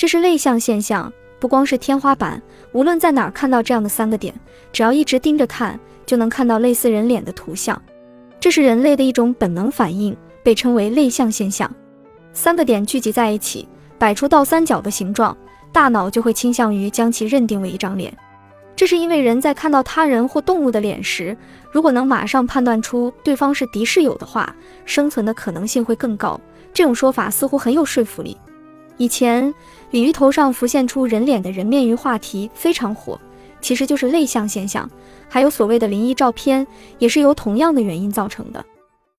[0.00, 2.40] 这是类象现象，不光是天花板，
[2.72, 4.34] 无论在哪儿看到这样的三个点，
[4.72, 7.78] 只要一直盯着看，就能看到类似人脸的图像。
[8.40, 11.70] 这是人类的一种本能反应，被称为类象现象。
[12.32, 13.68] 三个点聚集在一起，
[13.98, 15.36] 摆出倒三角的形状，
[15.70, 18.16] 大脑就会倾向于将其认定为一张脸。
[18.74, 21.36] 这是因为人在看到他人或动物的脸时，
[21.70, 24.56] 如果能马上判断出对方是敌是友的话，
[24.86, 26.40] 生存的可能性会更高。
[26.72, 28.34] 这种说法似乎很有说服力。
[29.00, 29.54] 以前
[29.92, 33.18] 鲤鱼头上浮现出人脸的人面鱼话题非常火，
[33.58, 34.86] 其实就是类像现象。
[35.26, 36.66] 还有所谓的灵异照片，
[36.98, 38.62] 也是由同样的原因造成的。